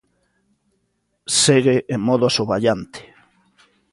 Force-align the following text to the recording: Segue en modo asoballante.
Segue 1.41 1.77
en 1.93 1.99
modo 2.07 2.23
asoballante. 2.27 3.01